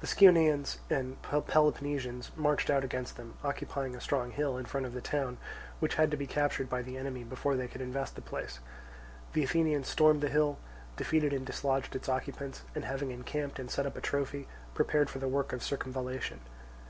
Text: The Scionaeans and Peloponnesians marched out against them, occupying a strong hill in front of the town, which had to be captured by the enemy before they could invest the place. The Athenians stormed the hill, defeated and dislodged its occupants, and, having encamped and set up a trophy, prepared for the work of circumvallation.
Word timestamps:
The 0.00 0.06
Scionaeans 0.06 0.78
and 0.88 1.20
Peloponnesians 1.20 2.30
marched 2.34 2.70
out 2.70 2.82
against 2.82 3.18
them, 3.18 3.34
occupying 3.44 3.94
a 3.94 4.00
strong 4.00 4.30
hill 4.30 4.56
in 4.56 4.64
front 4.64 4.86
of 4.86 4.94
the 4.94 5.02
town, 5.02 5.36
which 5.80 5.96
had 5.96 6.10
to 6.12 6.16
be 6.16 6.26
captured 6.26 6.70
by 6.70 6.80
the 6.80 6.96
enemy 6.96 7.24
before 7.24 7.56
they 7.56 7.68
could 7.68 7.82
invest 7.82 8.14
the 8.14 8.22
place. 8.22 8.60
The 9.34 9.44
Athenians 9.44 9.86
stormed 9.86 10.22
the 10.22 10.30
hill, 10.30 10.56
defeated 10.96 11.34
and 11.34 11.44
dislodged 11.44 11.94
its 11.94 12.08
occupants, 12.08 12.62
and, 12.74 12.86
having 12.86 13.10
encamped 13.10 13.58
and 13.58 13.70
set 13.70 13.84
up 13.84 13.98
a 13.98 14.00
trophy, 14.00 14.48
prepared 14.72 15.10
for 15.10 15.18
the 15.18 15.28
work 15.28 15.52
of 15.52 15.62
circumvallation. 15.62 16.40